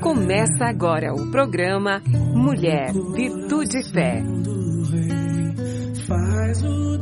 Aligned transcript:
Começa 0.00 0.64
agora 0.64 1.14
o 1.14 1.30
programa 1.30 2.02
Mulher, 2.34 2.92
Virtude 2.92 3.78
e 3.78 3.84
Fé. 3.84 4.20
Faz 6.08 6.62
o 6.64 6.98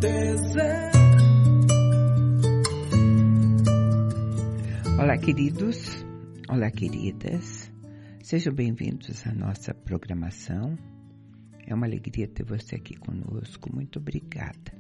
Olá, 5.01 5.17
queridos. 5.17 6.05
Olá, 6.47 6.71
queridas. 6.71 7.73
Sejam 8.23 8.53
bem-vindos 8.53 9.27
à 9.27 9.33
nossa 9.33 9.73
programação. 9.73 10.77
É 11.67 11.75
uma 11.75 11.87
alegria 11.87 12.29
ter 12.29 12.45
você 12.45 12.77
aqui 12.77 12.99
conosco. 12.99 13.75
Muito 13.75 13.99
obrigada. 13.99 14.77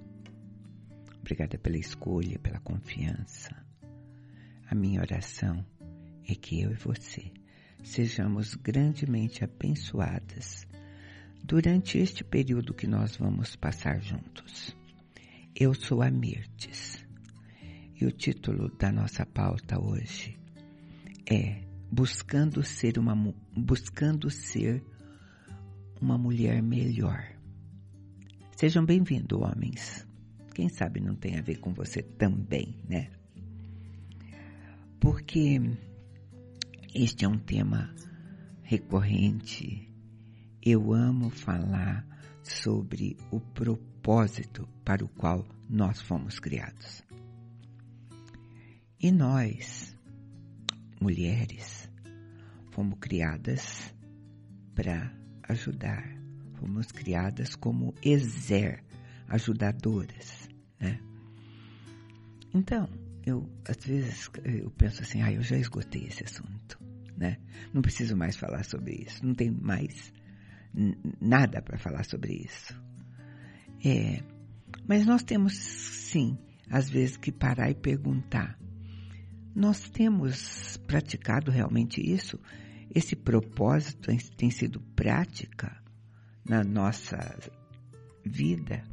Obrigada 1.20 1.56
pela 1.56 1.78
escolha, 1.78 2.38
pela 2.38 2.60
confiança. 2.60 3.48
A 4.70 4.74
minha 4.74 5.00
oração 5.00 5.64
é 6.28 6.34
que 6.34 6.60
eu 6.60 6.70
e 6.70 6.74
você 6.74 7.32
sejamos 7.82 8.54
grandemente 8.54 9.44
abençoadas 9.44 10.66
durante 11.42 11.98
este 11.98 12.24
período 12.24 12.74
que 12.74 12.86
nós 12.86 13.16
vamos 13.16 13.56
passar 13.56 14.00
juntos. 14.00 14.76
Eu 15.54 15.74
sou 15.74 16.02
a 16.02 16.10
Mirtes 16.10 17.04
e 18.00 18.06
o 18.06 18.12
título 18.12 18.68
da 18.76 18.92
nossa 18.92 19.24
pauta 19.24 19.80
hoje 19.80 20.38
é 21.30 21.66
Buscando 21.90 22.62
ser 22.62 22.98
uma 22.98 23.14
buscando 23.56 24.28
ser 24.28 24.84
uma 26.00 26.18
mulher 26.18 26.62
melhor. 26.62 27.34
Sejam 28.54 28.84
bem-vindos, 28.84 29.40
homens. 29.40 30.06
Quem 30.54 30.68
sabe 30.68 31.00
não 31.00 31.14
tem 31.14 31.38
a 31.38 31.42
ver 31.42 31.58
com 31.60 31.72
você 31.72 32.02
também, 32.02 32.76
né? 32.86 33.10
Porque 35.00 35.60
este 36.94 37.24
é 37.24 37.28
um 37.28 37.38
tema 37.38 37.94
recorrente. 38.62 39.92
Eu 40.62 40.92
amo 40.92 41.30
falar 41.30 42.06
sobre 42.42 43.16
o 43.30 43.40
propósito 43.40 44.68
para 44.84 45.04
o 45.04 45.08
qual 45.08 45.46
nós 45.68 46.00
fomos 46.00 46.38
criados. 46.38 47.02
E 49.00 49.12
nós, 49.12 49.96
mulheres, 51.00 51.90
fomos 52.70 52.98
criadas 52.98 53.94
para 54.74 55.12
ajudar. 55.48 56.16
Fomos 56.54 56.90
criadas 56.90 57.54
como 57.54 57.94
exer, 58.02 58.82
ajudadoras, 59.28 60.48
né? 60.80 60.98
Então, 62.52 62.88
eu 63.24 63.48
às 63.68 63.76
vezes 63.84 64.30
eu 64.44 64.70
penso 64.70 65.02
assim, 65.02 65.22
ah, 65.22 65.32
eu 65.32 65.42
já 65.42 65.56
esgotei 65.56 66.06
esse 66.06 66.24
assunto, 66.24 66.77
né? 67.18 67.38
Não 67.72 67.82
preciso 67.82 68.16
mais 68.16 68.36
falar 68.36 68.64
sobre 68.64 68.94
isso, 68.94 69.24
não 69.24 69.34
tem 69.34 69.50
mais 69.50 70.12
nada 71.20 71.60
para 71.60 71.78
falar 71.78 72.04
sobre 72.04 72.32
isso. 72.34 72.80
É, 73.84 74.22
mas 74.86 75.06
nós 75.06 75.22
temos 75.22 75.56
sim, 75.56 76.38
às 76.70 76.88
vezes 76.88 77.16
que 77.16 77.32
parar 77.32 77.70
e 77.70 77.74
perguntar. 77.74 78.58
Nós 79.54 79.88
temos 79.88 80.76
praticado 80.86 81.50
realmente 81.50 82.00
isso? 82.00 82.38
Esse 82.94 83.16
propósito 83.16 84.10
tem 84.36 84.50
sido 84.50 84.80
prática 84.94 85.82
na 86.48 86.62
nossa 86.62 87.18
vida? 88.24 88.84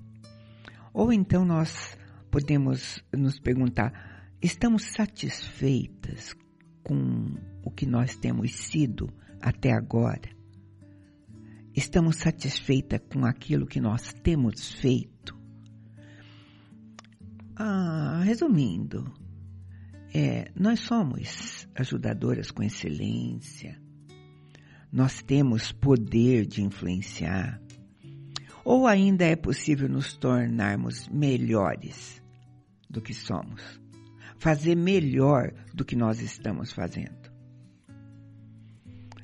Ou 0.94 1.14
então 1.14 1.46
nós 1.46 1.98
podemos 2.32 3.04
nos 3.14 3.40
perguntar, 3.40 4.16
Estamos 4.46 4.84
satisfeitas 4.84 6.36
com 6.86 7.36
o 7.64 7.72
que 7.72 7.86
nós 7.86 8.16
temos 8.16 8.54
sido 8.54 9.12
até 9.42 9.74
agora? 9.74 10.30
Estamos 11.76 12.18
satisfeitas 12.18 13.02
com 13.12 13.26
aquilo 13.26 13.66
que 13.66 13.82
nós 13.82 14.14
temos 14.14 14.72
feito? 14.72 15.36
Ah, 17.58 18.22
resumindo, 18.24 19.12
é, 20.14 20.52
nós 20.56 20.80
somos 20.82 21.68
ajudadoras 21.76 22.52
com 22.52 22.64
excelência, 22.64 23.82
nós 24.92 25.22
temos 25.22 25.72
poder 25.72 26.46
de 26.46 26.62
influenciar, 26.62 27.62
ou 28.64 28.88
ainda 28.88 29.26
é 29.26 29.36
possível 29.36 29.90
nos 29.90 30.16
tornarmos 30.16 31.08
melhores 31.10 32.24
do 32.90 33.02
que 33.02 33.14
somos? 33.14 33.85
Fazer 34.38 34.76
melhor 34.76 35.54
do 35.74 35.86
que 35.86 35.96
nós 35.96 36.22
estamos 36.22 36.72
fazendo. 36.72 37.34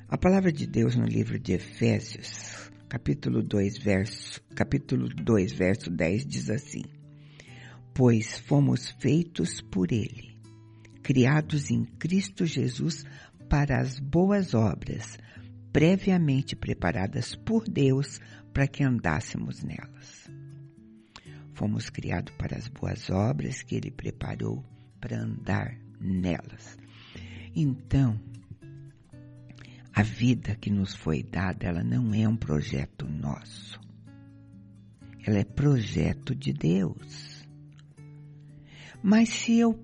A 0.08 0.18
palavra 0.18 0.52
de 0.52 0.66
Deus 0.66 0.94
no 0.94 1.06
livro 1.06 1.38
de 1.38 1.54
Efésios, 1.54 2.70
capítulo 2.88 3.42
2, 3.42 3.78
verso, 3.78 4.42
capítulo 4.54 5.08
2, 5.08 5.52
verso 5.52 5.90
10 5.90 6.26
diz 6.26 6.50
assim: 6.50 6.82
Pois 7.94 8.38
fomos 8.38 8.90
feitos 8.98 9.62
por 9.62 9.90
ele, 9.90 10.36
criados 11.02 11.70
em 11.70 11.84
Cristo 11.84 12.44
Jesus 12.44 13.04
para 13.48 13.80
as 13.80 13.98
boas 13.98 14.54
obras, 14.54 15.18
previamente 15.72 16.54
preparadas 16.54 17.34
por 17.34 17.64
Deus 17.64 18.20
para 18.52 18.66
que 18.66 18.84
andássemos 18.84 19.62
nelas. 19.62 20.30
Fomos 21.54 21.88
criados 21.88 22.34
para 22.36 22.56
as 22.56 22.68
boas 22.68 23.08
obras 23.08 23.62
que 23.62 23.76
ele 23.76 23.90
preparou 23.90 24.71
para 25.02 25.20
andar 25.20 25.76
nelas. 26.00 26.78
Então, 27.54 28.18
a 29.92 30.02
vida 30.02 30.54
que 30.54 30.70
nos 30.70 30.94
foi 30.94 31.24
dada, 31.24 31.66
ela 31.66 31.82
não 31.82 32.14
é 32.14 32.26
um 32.26 32.36
projeto 32.36 33.04
nosso. 33.06 33.80
Ela 35.26 35.40
é 35.40 35.44
projeto 35.44 36.34
de 36.34 36.52
Deus. 36.52 37.46
Mas 39.02 39.28
se 39.28 39.58
eu 39.58 39.78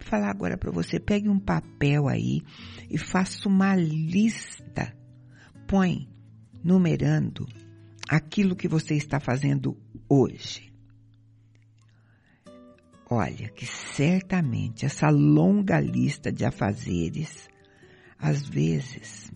falar 0.00 0.30
agora 0.30 0.58
para 0.58 0.72
você, 0.72 0.98
pegue 0.98 1.28
um 1.28 1.38
papel 1.38 2.08
aí 2.08 2.42
e 2.90 2.98
faça 2.98 3.48
uma 3.48 3.76
lista. 3.76 4.92
Põe 5.68 6.08
numerando 6.64 7.46
aquilo 8.08 8.56
que 8.56 8.66
você 8.66 8.94
está 8.94 9.20
fazendo 9.20 9.78
hoje. 10.08 10.73
Olha 13.10 13.50
que 13.50 13.66
certamente 13.66 14.86
essa 14.86 15.10
longa 15.10 15.78
lista 15.78 16.32
de 16.32 16.44
afazeres, 16.44 17.48
às 18.18 18.46
vezes, 18.46 19.30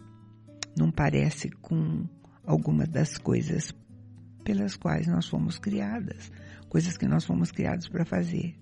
não 0.76 0.90
parece 0.90 1.50
com 1.50 2.06
algumas 2.46 2.88
das 2.88 3.18
coisas 3.18 3.74
pelas 4.42 4.74
quais 4.74 5.06
nós 5.06 5.26
fomos 5.28 5.58
criadas, 5.58 6.32
coisas 6.70 6.96
que 6.96 7.06
nós 7.06 7.26
fomos 7.26 7.50
criados 7.52 7.88
para 7.88 8.06
fazer. 8.06 8.58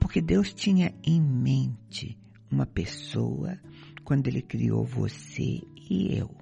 Porque 0.00 0.22
Deus 0.22 0.54
tinha 0.54 0.94
em 1.04 1.20
mente 1.20 2.18
uma 2.50 2.64
pessoa 2.64 3.58
quando 4.04 4.28
Ele 4.28 4.40
criou 4.40 4.84
você 4.84 5.60
e 5.90 6.16
eu. 6.16 6.34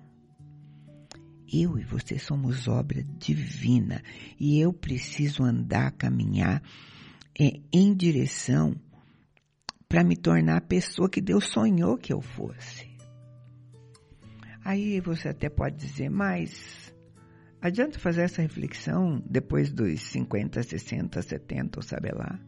Eu 1.52 1.78
e 1.78 1.84
você 1.84 2.18
somos 2.18 2.68
obra 2.68 3.02
divina 3.18 4.02
e 4.38 4.60
eu 4.60 4.72
preciso 4.72 5.42
andar, 5.42 5.90
caminhar 5.92 6.62
é, 7.38 7.60
em 7.72 7.94
direção 7.94 8.74
para 9.88 10.04
me 10.04 10.16
tornar 10.16 10.56
a 10.56 10.60
pessoa 10.60 11.08
que 11.08 11.20
Deus 11.20 11.46
sonhou 11.46 11.96
que 11.96 12.12
eu 12.12 12.20
fosse. 12.20 12.88
Aí 14.64 15.00
você 15.00 15.28
até 15.28 15.48
pode 15.48 15.76
dizer, 15.76 16.08
mas 16.08 16.92
adianta 17.60 17.98
fazer 17.98 18.22
essa 18.22 18.40
reflexão 18.40 19.22
depois 19.28 19.70
dos 19.72 20.00
50, 20.00 20.62
60, 20.62 21.20
70, 21.22 21.78
ou 21.78 21.82
sabe 21.82 22.10
lá? 22.12 22.40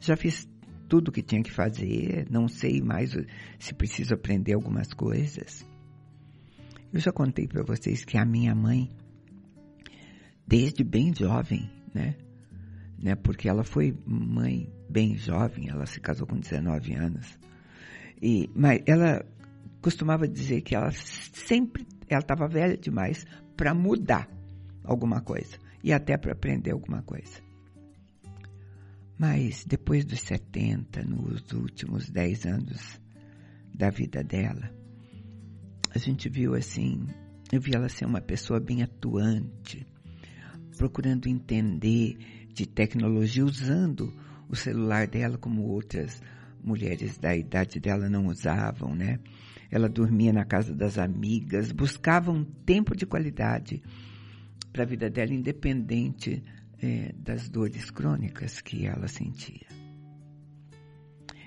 Já 0.00 0.16
fiz 0.16 0.48
tudo 0.88 1.08
o 1.08 1.12
que 1.12 1.22
tinha 1.22 1.42
que 1.42 1.52
fazer, 1.52 2.26
não 2.28 2.48
sei 2.48 2.80
mais 2.80 3.12
se 3.58 3.74
preciso 3.74 4.14
aprender 4.14 4.54
algumas 4.54 4.92
coisas. 4.92 5.64
Eu 6.92 6.98
já 6.98 7.12
contei 7.12 7.46
para 7.46 7.62
vocês 7.62 8.04
que 8.04 8.18
a 8.18 8.24
minha 8.24 8.54
mãe, 8.54 8.90
desde 10.44 10.82
bem 10.82 11.14
jovem, 11.14 11.70
né, 11.94 12.16
né? 13.00 13.14
Porque 13.14 13.48
ela 13.48 13.64
foi 13.64 13.96
mãe 14.06 14.70
bem 14.88 15.16
jovem, 15.16 15.68
ela 15.68 15.86
se 15.86 16.00
casou 16.00 16.26
com 16.26 16.36
19 16.36 16.94
anos. 16.94 17.38
E, 18.20 18.50
mas 18.54 18.80
ela 18.86 19.24
costumava 19.80 20.28
dizer 20.28 20.60
que 20.60 20.74
ela 20.74 20.90
sempre, 20.92 21.86
ela 22.08 22.20
estava 22.20 22.46
velha 22.46 22.76
demais 22.76 23.24
para 23.56 23.74
mudar 23.74 24.28
alguma 24.84 25.20
coisa 25.20 25.56
e 25.82 25.92
até 25.92 26.16
para 26.16 26.32
aprender 26.32 26.72
alguma 26.72 27.02
coisa. 27.02 27.40
Mas 29.18 29.64
depois 29.66 30.04
dos 30.04 30.20
70, 30.20 31.02
nos 31.04 31.52
últimos 31.52 32.08
10 32.08 32.46
anos 32.46 33.00
da 33.74 33.90
vida 33.90 34.22
dela, 34.22 34.70
a 35.94 35.98
gente 35.98 36.28
viu 36.28 36.54
assim, 36.54 37.06
eu 37.52 37.60
vi 37.60 37.74
ela 37.74 37.88
ser 37.88 38.06
uma 38.06 38.20
pessoa 38.20 38.60
bem 38.60 38.82
atuante, 38.82 39.86
procurando 40.76 41.28
entender 41.28 42.16
de 42.60 42.66
tecnologia 42.66 43.42
usando 43.42 44.12
o 44.46 44.54
celular 44.54 45.06
dela 45.06 45.38
como 45.38 45.62
outras 45.62 46.22
mulheres 46.62 47.16
da 47.16 47.34
idade 47.34 47.80
dela 47.80 48.06
não 48.10 48.26
usavam, 48.26 48.94
né? 48.94 49.18
Ela 49.70 49.88
dormia 49.88 50.30
na 50.30 50.44
casa 50.44 50.74
das 50.74 50.98
amigas, 50.98 51.72
buscava 51.72 52.30
um 52.30 52.44
tempo 52.44 52.94
de 52.94 53.06
qualidade 53.06 53.82
para 54.70 54.82
a 54.82 54.86
vida 54.86 55.08
dela, 55.08 55.32
independente 55.32 56.42
é, 56.82 57.14
das 57.16 57.48
dores 57.48 57.90
crônicas 57.90 58.60
que 58.60 58.86
ela 58.86 59.08
sentia. 59.08 59.66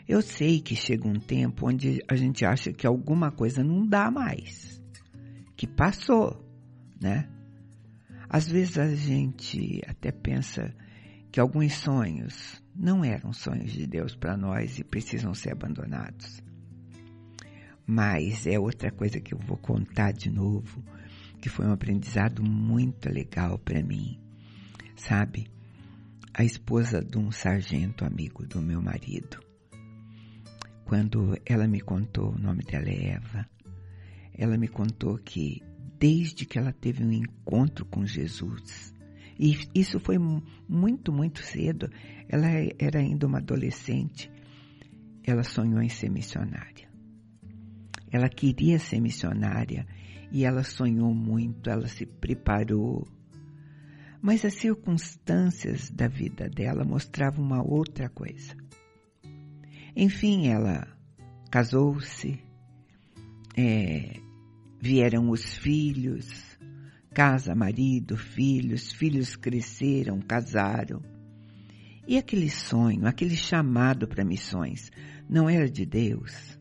Eu 0.07 0.19
sei 0.23 0.61
que 0.61 0.75
chega 0.75 1.07
um 1.07 1.19
tempo 1.19 1.69
onde 1.69 2.03
a 2.07 2.15
gente 2.15 2.43
acha 2.43 2.73
que 2.73 2.87
alguma 2.87 3.31
coisa 3.31 3.63
não 3.63 3.85
dá 3.85 4.09
mais, 4.09 4.81
que 5.55 5.67
passou, 5.67 6.43
né? 6.99 7.29
Às 8.27 8.47
vezes 8.47 8.79
a 8.79 8.95
gente 8.95 9.79
até 9.87 10.11
pensa 10.11 10.73
que 11.33 11.39
alguns 11.39 11.73
sonhos 11.73 12.63
não 12.73 13.03
eram 13.03 13.33
sonhos 13.33 13.73
de 13.73 13.85
Deus 13.85 14.15
para 14.15 14.37
nós 14.37 14.79
e 14.79 14.85
precisam 14.85 15.33
ser 15.33 15.51
abandonados. 15.51 16.41
Mas 17.85 18.47
é 18.47 18.57
outra 18.57 18.89
coisa 18.89 19.19
que 19.19 19.33
eu 19.33 19.39
vou 19.39 19.57
contar 19.57 20.13
de 20.13 20.29
novo, 20.29 20.81
que 21.41 21.49
foi 21.49 21.65
um 21.65 21.73
aprendizado 21.73 22.41
muito 22.41 23.09
legal 23.09 23.59
para 23.59 23.83
mim. 23.83 24.17
Sabe? 24.95 25.47
A 26.33 26.45
esposa 26.45 27.03
de 27.03 27.17
um 27.17 27.31
sargento 27.31 28.05
amigo 28.05 28.47
do 28.47 28.61
meu 28.61 28.81
marido 28.81 29.43
quando 30.93 31.35
ela 31.43 31.67
me 31.67 31.81
contou, 31.81 32.33
o 32.33 32.37
nome 32.37 32.63
dela 32.63 32.87
é 32.87 33.15
Eva, 33.15 33.49
ela 34.37 34.57
me 34.57 34.67
contou 34.67 35.17
que 35.17 35.59
desde 35.97 36.45
que 36.45 36.59
ela 36.59 36.71
teve 36.71 37.03
um 37.03 37.11
encontro 37.11 37.83
com 37.83 38.05
Jesus, 38.05 38.92
e 39.45 39.57
isso 39.75 39.99
foi 39.99 40.17
muito, 40.69 41.11
muito 41.11 41.43
cedo, 41.43 41.89
ela 42.29 42.47
era 42.79 42.99
ainda 42.99 43.27
uma 43.27 43.39
adolescente, 43.39 44.31
ela 45.21 45.43
sonhou 45.43 45.81
em 45.81 45.89
ser 45.89 46.09
missionária. 46.09 46.87
Ela 48.09 48.29
queria 48.29 48.79
ser 48.79 49.01
missionária 49.01 49.85
e 50.31 50.45
ela 50.45 50.63
sonhou 50.63 51.13
muito, 51.13 51.69
ela 51.69 51.89
se 51.89 52.05
preparou. 52.05 53.05
Mas 54.21 54.45
as 54.45 54.53
circunstâncias 54.53 55.91
da 55.91 56.07
vida 56.07 56.47
dela 56.47 56.85
mostravam 56.85 57.43
uma 57.43 57.61
outra 57.61 58.07
coisa. 58.07 58.55
Enfim, 59.93 60.47
ela 60.47 60.87
casou-se, 61.51 62.39
é, 63.57 64.13
vieram 64.79 65.29
os 65.29 65.57
filhos, 65.57 66.52
casa, 67.13 67.53
marido, 67.53 68.17
filhos, 68.17 68.91
filhos 68.91 69.35
cresceram, 69.35 70.19
casaram. 70.19 71.01
E 72.07 72.17
aquele 72.17 72.49
sonho, 72.49 73.05
aquele 73.05 73.35
chamado 73.35 74.07
para 74.07 74.25
missões, 74.25 74.91
não 75.29 75.47
era 75.47 75.69
de 75.69 75.85
Deus? 75.85 76.59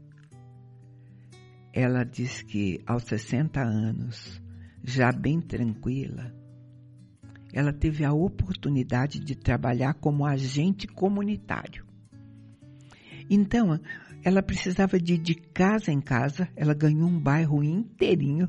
Ela 1.73 2.05
diz 2.05 2.43
que 2.43 2.81
aos 2.87 3.05
60 3.05 3.61
anos, 3.61 4.41
já 4.85 5.11
bem 5.11 5.41
tranquila, 5.41 6.33
ela 7.53 7.73
teve 7.73 8.05
a 8.05 8.13
oportunidade 8.13 9.21
de 9.21 9.35
trabalhar 9.35 9.95
como 9.95 10.27
agente 10.27 10.87
comunitário. 10.87 11.85
Então, 13.29 13.81
ela 14.23 14.43
precisava 14.43 15.01
de 15.01 15.15
ir 15.15 15.19
de 15.19 15.35
casa 15.35 15.91
em 15.91 16.01
casa, 16.01 16.49
ela 16.55 16.75
ganhou 16.75 17.09
um 17.09 17.19
bairro 17.19 17.65
inteirinho 17.65 18.49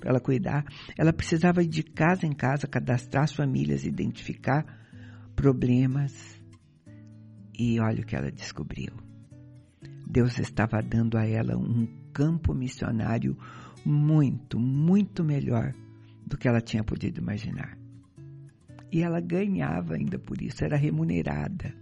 para 0.00 0.10
ela 0.10 0.20
cuidar. 0.20 0.64
Ela 0.96 1.12
precisava 1.12 1.62
ir 1.62 1.68
de 1.68 1.82
casa 1.82 2.26
em 2.26 2.32
casa, 2.32 2.66
cadastrar 2.66 3.24
as 3.24 3.32
famílias, 3.32 3.84
identificar 3.84 4.64
problemas. 5.36 6.40
E 7.56 7.78
olha 7.78 8.00
o 8.00 8.06
que 8.06 8.16
ela 8.16 8.30
descobriu. 8.30 8.92
Deus 10.06 10.38
estava 10.38 10.82
dando 10.82 11.16
a 11.16 11.24
ela 11.24 11.56
um 11.56 11.86
campo 12.12 12.52
missionário 12.54 13.36
muito, 13.84 14.58
muito 14.58 15.22
melhor 15.22 15.72
do 16.26 16.36
que 16.36 16.48
ela 16.48 16.60
tinha 16.60 16.82
podido 16.82 17.20
imaginar. 17.20 17.78
E 18.90 19.02
ela 19.02 19.20
ganhava 19.20 19.94
ainda 19.94 20.18
por 20.18 20.42
isso, 20.42 20.64
era 20.64 20.76
remunerada 20.76 21.72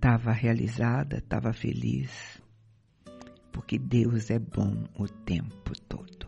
estava 0.00 0.32
realizada, 0.32 1.18
estava 1.18 1.52
feliz, 1.52 2.42
porque 3.52 3.78
Deus 3.78 4.30
é 4.30 4.38
bom 4.38 4.84
o 4.98 5.06
tempo 5.06 5.78
todo. 5.86 6.19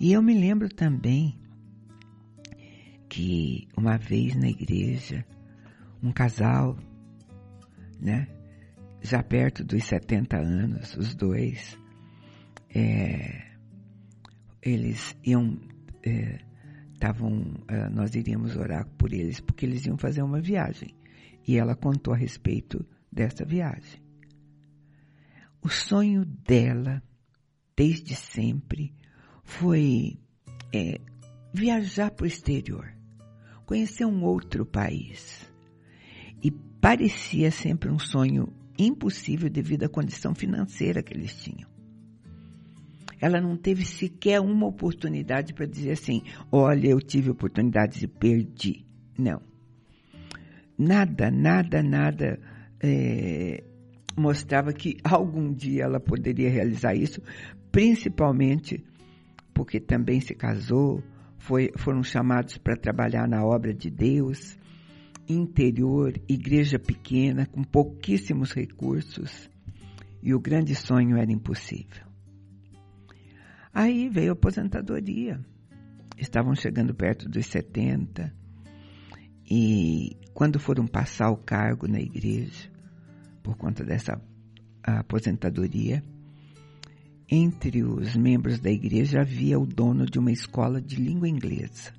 E 0.00 0.12
eu 0.12 0.22
me 0.22 0.34
lembro 0.34 0.68
também 0.68 1.38
que 3.08 3.68
uma 3.76 3.96
vez 3.96 4.34
na 4.34 4.48
igreja, 4.48 5.24
um 6.02 6.12
casal, 6.12 6.76
né, 8.00 8.26
já 9.00 9.22
perto 9.22 9.62
dos 9.62 9.84
70 9.84 10.36
anos, 10.36 10.96
os 10.96 11.14
dois, 11.14 11.78
é, 12.74 13.52
eles 14.60 15.16
iam, 15.22 15.60
estavam, 16.92 17.54
é, 17.68 17.88
nós 17.90 18.14
iríamos 18.14 18.56
orar 18.56 18.86
por 18.98 19.12
eles, 19.12 19.40
porque 19.40 19.64
eles 19.64 19.86
iam 19.86 19.96
fazer 19.96 20.22
uma 20.22 20.40
viagem 20.40 20.94
e 21.46 21.56
ela 21.56 21.76
contou 21.76 22.12
a 22.12 22.16
respeito 22.16 22.84
dessa 23.12 23.44
viagem. 23.44 24.02
O 25.62 25.68
sonho 25.68 26.24
dela, 26.24 27.02
desde 27.76 28.16
sempre, 28.16 28.92
foi 29.44 30.18
é, 30.72 31.00
viajar 31.52 32.10
para 32.10 32.24
o 32.24 32.26
exterior, 32.26 32.92
conhecer 33.64 34.04
um 34.04 34.24
outro 34.24 34.66
país. 34.66 35.48
E 36.42 36.50
parecia 36.50 37.50
sempre 37.50 37.90
um 37.90 37.98
sonho 37.98 38.52
impossível 38.78 39.48
devido 39.48 39.84
à 39.84 39.88
condição 39.88 40.34
financeira 40.34 41.02
que 41.02 41.14
eles 41.14 41.34
tinham. 41.36 41.68
Ela 43.20 43.40
não 43.40 43.56
teve 43.56 43.84
sequer 43.84 44.40
uma 44.40 44.66
oportunidade 44.66 45.54
para 45.54 45.66
dizer 45.66 45.92
assim: 45.92 46.22
olha, 46.50 46.88
eu 46.88 47.00
tive 47.00 47.30
oportunidade 47.30 48.04
e 48.04 48.08
perdi. 48.08 48.84
Não 49.16 49.40
nada, 50.78 51.30
nada, 51.30 51.82
nada 51.82 52.38
é, 52.80 53.62
mostrava 54.16 54.72
que 54.72 54.96
algum 55.04 55.52
dia 55.52 55.84
ela 55.84 56.00
poderia 56.00 56.50
realizar 56.50 56.94
isso, 56.94 57.22
principalmente 57.70 58.84
porque 59.54 59.80
também 59.80 60.20
se 60.20 60.34
casou, 60.34 61.02
foi, 61.38 61.70
foram 61.76 62.02
chamados 62.02 62.58
para 62.58 62.76
trabalhar 62.76 63.28
na 63.28 63.44
obra 63.44 63.72
de 63.72 63.90
Deus, 63.90 64.58
interior, 65.28 66.12
igreja 66.28 66.78
pequena, 66.78 67.46
com 67.46 67.62
pouquíssimos 67.62 68.52
recursos, 68.52 69.48
e 70.22 70.34
o 70.34 70.40
grande 70.40 70.74
sonho 70.74 71.16
era 71.16 71.30
impossível. 71.30 72.04
Aí 73.72 74.08
veio 74.08 74.30
a 74.30 74.32
aposentadoria. 74.34 75.40
Estavam 76.16 76.54
chegando 76.54 76.94
perto 76.94 77.28
dos 77.28 77.46
70 77.46 78.32
e 79.50 80.16
quando 80.32 80.58
foram 80.58 80.86
passar 80.86 81.30
o 81.30 81.36
cargo 81.36 81.86
na 81.86 82.00
igreja, 82.00 82.70
por 83.42 83.56
conta 83.56 83.84
dessa 83.84 84.20
aposentadoria, 84.82 86.02
entre 87.30 87.82
os 87.82 88.16
membros 88.16 88.60
da 88.60 88.70
igreja 88.70 89.20
havia 89.20 89.58
o 89.58 89.66
dono 89.66 90.06
de 90.06 90.18
uma 90.18 90.30
escola 90.30 90.80
de 90.80 90.96
língua 90.96 91.28
inglesa. 91.28 91.92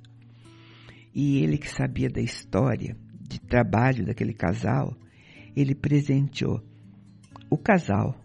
E 1.14 1.38
ele 1.38 1.58
que 1.58 1.70
sabia 1.70 2.10
da 2.10 2.22
história 2.22 2.96
de 3.22 3.40
trabalho 3.40 4.06
daquele 4.06 4.34
casal, 4.34 4.96
ele 5.56 5.74
presenteou 5.74 6.62
o 7.50 7.58
casal 7.58 8.20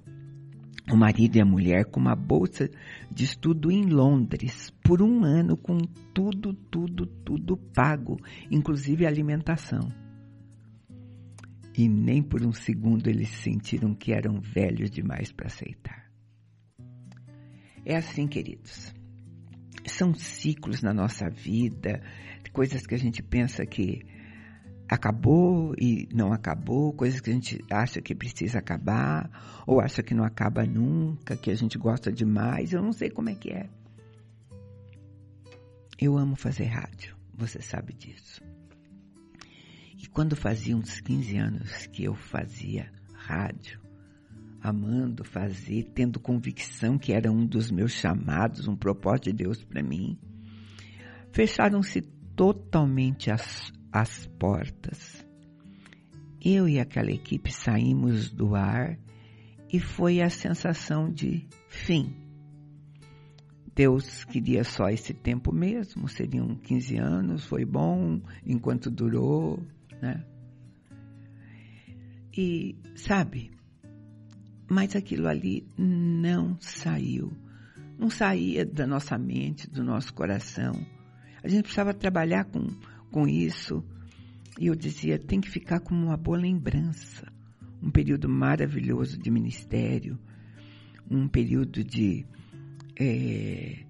o 0.92 0.96
marido 0.96 1.36
e 1.36 1.40
a 1.40 1.44
mulher 1.44 1.84
com 1.84 2.00
uma 2.00 2.16
bolsa 2.16 2.68
de 3.10 3.24
estudo 3.24 3.70
em 3.70 3.84
Londres 3.84 4.70
por 4.82 5.00
um 5.00 5.24
ano 5.24 5.56
com 5.56 5.78
tudo, 6.12 6.52
tudo, 6.52 7.06
tudo 7.06 7.56
pago, 7.56 8.18
inclusive 8.50 9.06
alimentação. 9.06 9.92
E 11.76 11.88
nem 11.88 12.22
por 12.22 12.44
um 12.44 12.52
segundo 12.52 13.08
eles 13.08 13.28
sentiram 13.28 13.94
que 13.94 14.12
eram 14.12 14.40
velhos 14.40 14.90
demais 14.90 15.30
para 15.32 15.46
aceitar. 15.46 15.99
É 17.84 17.96
assim, 17.96 18.26
queridos. 18.26 18.94
São 19.86 20.14
ciclos 20.14 20.82
na 20.82 20.92
nossa 20.92 21.28
vida, 21.30 22.02
coisas 22.52 22.86
que 22.86 22.94
a 22.94 22.98
gente 22.98 23.22
pensa 23.22 23.64
que 23.64 24.02
acabou 24.88 25.72
e 25.78 26.08
não 26.12 26.32
acabou, 26.32 26.92
coisas 26.92 27.20
que 27.20 27.30
a 27.30 27.32
gente 27.32 27.64
acha 27.70 28.00
que 28.02 28.14
precisa 28.14 28.58
acabar, 28.58 29.62
ou 29.66 29.80
acha 29.80 30.02
que 30.02 30.14
não 30.14 30.24
acaba 30.24 30.64
nunca, 30.64 31.36
que 31.36 31.50
a 31.50 31.54
gente 31.54 31.78
gosta 31.78 32.10
demais, 32.12 32.72
eu 32.72 32.82
não 32.82 32.92
sei 32.92 33.08
como 33.08 33.28
é 33.28 33.34
que 33.34 33.50
é. 33.50 33.68
Eu 35.98 36.18
amo 36.18 36.34
fazer 36.34 36.64
rádio, 36.64 37.16
você 37.34 37.62
sabe 37.62 37.92
disso. 37.92 38.42
E 39.96 40.06
quando 40.08 40.34
fazia 40.34 40.76
uns 40.76 41.00
15 41.00 41.36
anos 41.36 41.86
que 41.86 42.04
eu 42.04 42.14
fazia 42.14 42.90
rádio, 43.14 43.80
amando 44.62 45.24
fazer, 45.24 45.90
tendo 45.94 46.20
convicção 46.20 46.98
que 46.98 47.12
era 47.12 47.30
um 47.30 47.46
dos 47.46 47.70
meus 47.70 47.92
chamados, 47.92 48.68
um 48.68 48.76
propósito 48.76 49.24
de 49.24 49.44
Deus 49.44 49.64
para 49.64 49.82
mim, 49.82 50.18
fecharam-se 51.32 52.02
totalmente 52.34 53.30
as 53.30 53.72
as 53.92 54.24
portas 54.38 55.26
eu 56.42 56.66
e 56.66 56.80
aquela 56.80 57.10
equipe 57.10 57.52
saímos 57.52 58.30
do 58.30 58.54
ar 58.54 58.98
e 59.70 59.78
foi 59.78 60.20
a 60.20 60.30
sensação 60.30 61.12
de 61.12 61.46
fim. 61.68 62.16
Deus 63.74 64.24
queria 64.24 64.64
só 64.64 64.88
esse 64.88 65.14
tempo 65.14 65.52
mesmo, 65.52 66.08
seriam 66.08 66.56
15 66.56 66.96
anos, 66.96 67.44
foi 67.44 67.64
bom 67.64 68.20
enquanto 68.44 68.90
durou, 68.90 69.62
né? 70.02 70.24
E, 72.36 72.76
sabe, 72.96 73.50
mas 74.70 74.94
aquilo 74.94 75.26
ali 75.26 75.66
não 75.76 76.56
saiu, 76.60 77.32
não 77.98 78.08
saía 78.08 78.64
da 78.64 78.86
nossa 78.86 79.18
mente, 79.18 79.68
do 79.68 79.82
nosso 79.82 80.14
coração. 80.14 80.86
A 81.42 81.48
gente 81.48 81.62
precisava 81.62 81.92
trabalhar 81.92 82.44
com, 82.44 82.68
com 83.10 83.26
isso. 83.26 83.84
E 84.60 84.68
eu 84.68 84.76
dizia, 84.76 85.18
tem 85.18 85.40
que 85.40 85.50
ficar 85.50 85.80
como 85.80 86.06
uma 86.06 86.16
boa 86.16 86.38
lembrança. 86.38 87.26
Um 87.82 87.90
período 87.90 88.28
maravilhoso 88.28 89.18
de 89.18 89.28
ministério, 89.28 90.16
um 91.10 91.26
período 91.26 91.82
de, 91.82 92.24
é, 92.94 93.84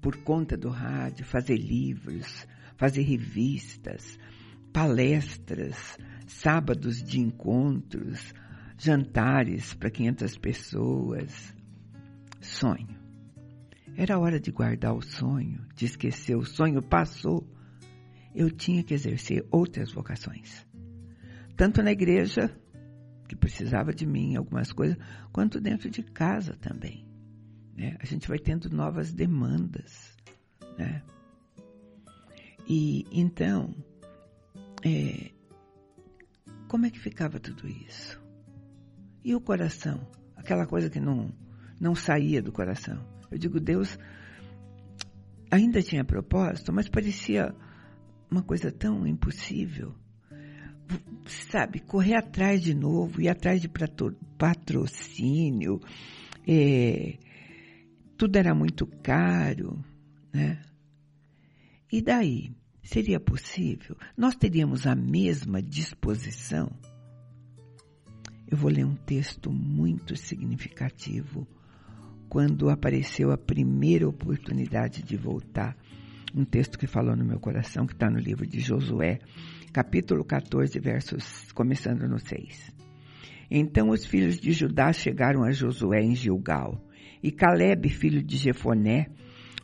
por 0.00 0.16
conta 0.24 0.56
do 0.56 0.70
rádio, 0.70 1.26
fazer 1.26 1.58
livros, 1.58 2.46
fazer 2.78 3.02
revistas, 3.02 4.18
palestras, 4.72 5.98
sábados 6.26 7.02
de 7.02 7.20
encontros, 7.20 8.32
jantares 8.82 9.74
para 9.74 9.90
500 9.90 10.38
pessoas. 10.38 11.54
Sonho. 12.40 13.00
Era 13.96 14.18
hora 14.18 14.40
de 14.40 14.50
guardar 14.50 14.94
o 14.94 15.00
sonho, 15.00 15.64
de 15.76 15.84
esquecer 15.84 16.36
o 16.36 16.44
sonho, 16.44 16.82
passou. 16.82 17.46
Eu 18.34 18.50
tinha 18.50 18.82
que 18.82 18.94
exercer 18.94 19.46
outras 19.50 19.92
vocações. 19.92 20.66
Tanto 21.56 21.82
na 21.82 21.92
igreja, 21.92 22.50
que 23.28 23.36
precisava 23.36 23.94
de 23.94 24.04
mim 24.04 24.34
algumas 24.34 24.72
coisas, 24.72 24.96
quanto 25.30 25.60
dentro 25.60 25.88
de 25.88 26.02
casa 26.02 26.56
também. 26.56 27.06
Né? 27.76 27.96
A 28.00 28.06
gente 28.06 28.26
vai 28.26 28.38
tendo 28.38 28.68
novas 28.68 29.12
demandas. 29.12 30.16
Né? 30.76 31.02
E 32.66 33.06
então, 33.12 33.76
é, 34.84 35.30
como 36.66 36.86
é 36.86 36.90
que 36.90 36.98
ficava 36.98 37.38
tudo 37.38 37.68
isso? 37.68 38.21
E 39.24 39.34
o 39.34 39.40
coração? 39.40 40.06
Aquela 40.36 40.66
coisa 40.66 40.90
que 40.90 41.00
não, 41.00 41.32
não 41.80 41.94
saía 41.94 42.42
do 42.42 42.52
coração. 42.52 43.04
Eu 43.30 43.38
digo, 43.38 43.60
Deus 43.60 43.98
ainda 45.50 45.82
tinha 45.82 46.04
propósito, 46.04 46.72
mas 46.72 46.88
parecia 46.88 47.54
uma 48.30 48.42
coisa 48.42 48.72
tão 48.72 49.06
impossível. 49.06 49.94
Sabe, 51.26 51.80
correr 51.80 52.14
atrás 52.14 52.62
de 52.62 52.74
novo, 52.74 53.20
ir 53.20 53.28
atrás 53.28 53.60
de 53.60 53.70
patrocínio, 54.36 55.80
é, 56.46 57.18
tudo 58.16 58.36
era 58.36 58.54
muito 58.54 58.86
caro, 58.86 59.82
né? 60.32 60.60
E 61.90 62.00
daí? 62.02 62.54
Seria 62.82 63.20
possível? 63.20 63.96
Nós 64.16 64.34
teríamos 64.34 64.86
a 64.86 64.94
mesma 64.94 65.62
disposição? 65.62 66.70
Eu 68.52 68.58
vou 68.58 68.70
ler 68.70 68.84
um 68.84 68.94
texto 68.94 69.50
muito 69.50 70.14
significativo 70.14 71.48
quando 72.28 72.68
apareceu 72.68 73.32
a 73.32 73.38
primeira 73.38 74.06
oportunidade 74.06 75.02
de 75.02 75.16
voltar. 75.16 75.74
Um 76.34 76.44
texto 76.44 76.78
que 76.78 76.86
falou 76.86 77.16
no 77.16 77.24
meu 77.24 77.40
coração, 77.40 77.86
que 77.86 77.94
está 77.94 78.10
no 78.10 78.18
livro 78.18 78.46
de 78.46 78.60
Josué, 78.60 79.20
capítulo 79.72 80.22
14, 80.22 80.78
versos, 80.78 81.50
começando 81.52 82.06
no 82.06 82.18
6. 82.18 82.74
Então 83.50 83.88
os 83.88 84.04
filhos 84.04 84.38
de 84.38 84.52
Judá 84.52 84.92
chegaram 84.92 85.44
a 85.44 85.50
Josué 85.50 86.02
em 86.02 86.14
Gilgal, 86.14 86.78
e 87.22 87.32
Caleb, 87.32 87.88
filho 87.88 88.22
de 88.22 88.36
Jefoné, 88.36 89.06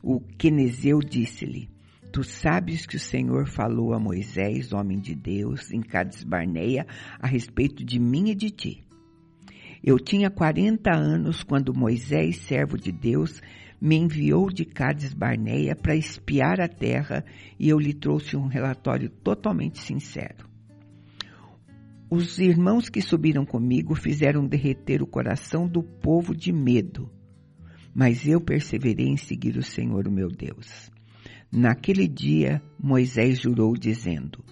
o 0.03 0.19
quenezeu, 0.19 1.01
disse-lhe, 1.01 1.69
Tu 2.11 2.25
sabes 2.25 2.87
que 2.87 2.97
o 2.97 3.01
Senhor 3.01 3.47
falou 3.47 3.93
a 3.93 3.99
Moisés, 3.99 4.73
homem 4.73 4.99
de 4.99 5.15
Deus, 5.15 5.71
em 5.71 5.81
Cades 5.81 6.25
Barneia, 6.25 6.87
a 7.21 7.27
respeito 7.27 7.85
de 7.85 7.99
mim 7.99 8.31
e 8.31 8.35
de 8.35 8.51
ti. 8.51 8.85
Eu 9.85 9.99
tinha 9.99 10.31
40 10.31 10.91
anos 10.91 11.43
quando 11.43 11.75
Moisés, 11.75 12.39
servo 12.39 12.77
de 12.77 12.91
Deus, 12.91 13.41
me 13.81 13.97
enviou 13.97 14.51
de 14.51 14.65
Cades 14.65 15.13
Barneia 15.13 15.77
para 15.77 15.95
espiar 15.95 16.61
a 16.61 16.69
terra 16.69 17.25
e 17.59 17.69
eu 17.69 17.79
lhe 17.79 17.95
trouxe 17.95 18.37
um 18.37 18.47
relatório 18.47 19.09
totalmente 19.09 19.79
sincero. 19.79 20.49
Os 22.11 22.39
irmãos 22.39 22.89
que 22.89 23.03
subiram 23.03 23.45
comigo 23.45 23.95
fizeram 23.95 24.47
derreter 24.47 25.03
o 25.03 25.07
coração 25.07 25.69
do 25.69 25.83
povo 25.83 26.35
de 26.35 26.53
medo, 26.53 27.11
mas 27.95 28.27
eu 28.27 28.41
perseverei 28.41 29.09
em 29.09 29.17
seguir 29.17 29.59
o 29.59 29.63
Senhor, 29.63 30.09
o 30.09 30.11
meu 30.11 30.29
Deus. 30.29 30.91
Naquele 31.51 32.07
dia, 32.07 32.63
Moisés 32.79 33.41
jurou, 33.41 33.75
dizendo: 33.75 34.45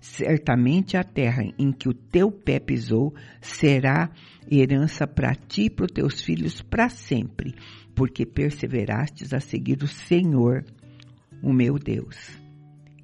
Certamente 0.00 0.96
a 0.96 1.02
terra 1.02 1.42
em 1.58 1.72
que 1.72 1.88
o 1.88 1.94
teu 1.94 2.30
pé 2.30 2.60
pisou 2.60 3.14
será 3.40 4.10
herança 4.50 5.06
para 5.06 5.34
ti 5.34 5.66
e 5.66 5.70
para 5.70 5.86
os 5.86 5.92
teus 5.92 6.20
filhos 6.20 6.60
para 6.60 6.88
sempre, 6.88 7.54
porque 7.94 8.26
perseverastes 8.26 9.32
a 9.32 9.40
seguir 9.40 9.82
o 9.82 9.88
Senhor, 9.88 10.64
o 11.42 11.52
meu 11.52 11.78
Deus. 11.78 12.38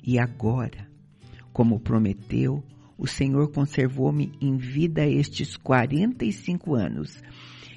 E 0.04 0.18
agora, 0.18 0.86
como 1.52 1.80
prometeu, 1.80 2.62
o 2.98 3.06
Senhor 3.06 3.50
conservou-me 3.50 4.32
em 4.40 4.56
vida 4.56 5.06
estes 5.06 5.56
45 5.56 6.74
anos 6.74 7.22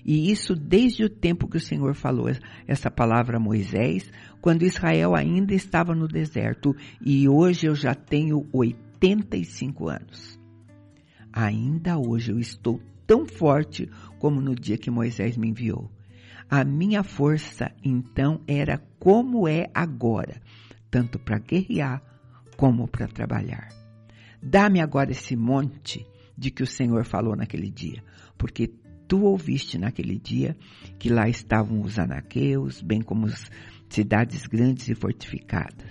e 0.06 0.32
isso 0.32 0.56
desde 0.56 1.04
o 1.04 1.10
tempo 1.10 1.48
que 1.48 1.58
o 1.58 1.62
Senhor 1.62 1.94
falou 1.94 2.28
essa 2.68 2.90
palavra 2.90 3.38
a 3.38 3.40
Moisés, 3.40 4.12
quando 4.42 4.64
Israel 4.64 5.16
ainda 5.16 5.54
estava 5.54 5.94
no 5.96 6.08
deserto. 6.08 6.76
E 7.00 7.30
hoje 7.30 7.68
eu 7.68 7.76
já 7.76 7.94
tenho 7.94 8.48
85 8.52 9.88
anos. 9.88 10.40
Ainda 11.32 11.98
hoje 11.98 12.32
eu 12.32 12.40
estou 12.40 12.82
tão 13.06 13.26
forte 13.26 13.90
como 14.20 14.42
no 14.42 14.56
dia 14.56 14.78
que 14.78 14.92
Moisés 14.92 15.38
me 15.38 15.50
enviou. 15.50 15.90
A 16.50 16.66
minha 16.66 17.04
força 17.04 17.72
então 17.84 18.42
era 18.46 18.78
como 19.00 19.48
é 19.48 19.70
agora, 19.74 20.42
tanto 20.90 21.18
para 21.18 21.40
guerrear 21.40 22.04
como 22.58 22.88
para 22.88 23.08
trabalhar. 23.08 23.70
Dá-me 24.44 24.82
agora 24.82 25.12
esse 25.12 25.36
monte 25.36 26.06
de 26.38 26.52
que 26.52 26.64
o 26.64 26.68
Senhor 26.68 27.06
falou 27.06 27.36
naquele 27.36 27.70
dia, 27.70 28.04
porque 28.38 28.68
tu 29.08 29.24
ouviste 29.24 29.78
naquele 29.78 30.18
dia 30.18 30.58
que 31.00 31.10
lá 31.10 31.30
estavam 31.30 31.82
os 31.82 31.98
anaqueus, 31.98 32.82
bem 32.82 33.02
como 33.02 33.28
as 33.28 33.50
cidades 33.92 34.46
grandes 34.48 34.88
e 34.88 34.96
fortificadas. 34.96 35.90